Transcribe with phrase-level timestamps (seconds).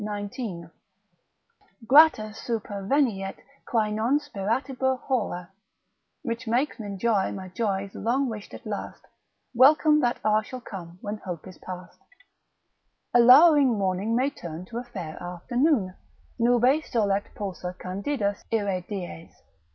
[1.85, 3.35] Grata superveniet
[3.67, 5.51] quae non sperabitur hora:
[6.23, 9.05] Which makes m'enjoy my joys long wish'd at last,
[9.53, 11.99] Welcome that hour shall come when hope is past:
[13.13, 15.93] a lowering morning may turn to a fair afternoon,
[16.39, 19.43] Nube solet pulsa candidus ire dies.